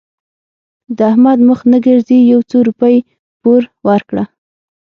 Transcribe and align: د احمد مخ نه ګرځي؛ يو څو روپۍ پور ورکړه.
د 0.97 0.99
احمد 1.11 1.39
مخ 1.47 1.59
نه 1.71 1.77
ګرځي؛ 1.85 2.19
يو 2.31 2.39
څو 2.49 2.57
روپۍ 2.69 2.95
پور 3.41 3.61
ورکړه. 3.87 4.23